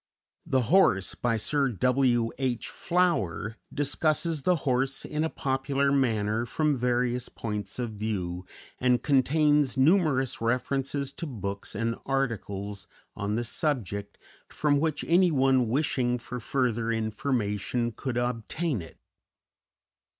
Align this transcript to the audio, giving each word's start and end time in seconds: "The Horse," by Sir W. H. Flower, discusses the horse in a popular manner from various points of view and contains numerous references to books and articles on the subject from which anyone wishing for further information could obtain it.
"The 0.47 0.63
Horse," 0.63 1.13
by 1.13 1.37
Sir 1.37 1.69
W. 1.69 2.31
H. 2.39 2.69
Flower, 2.69 3.57
discusses 3.71 4.41
the 4.41 4.55
horse 4.65 5.05
in 5.05 5.23
a 5.23 5.29
popular 5.29 5.91
manner 5.91 6.43
from 6.47 6.75
various 6.75 7.29
points 7.29 7.77
of 7.77 7.91
view 7.91 8.43
and 8.79 9.03
contains 9.03 9.77
numerous 9.77 10.41
references 10.41 11.11
to 11.11 11.27
books 11.27 11.75
and 11.75 11.95
articles 12.07 12.87
on 13.15 13.35
the 13.35 13.43
subject 13.43 14.17
from 14.49 14.79
which 14.79 15.05
anyone 15.07 15.67
wishing 15.67 16.17
for 16.17 16.39
further 16.39 16.91
information 16.91 17.91
could 17.91 18.17
obtain 18.17 18.81
it. 18.81 18.97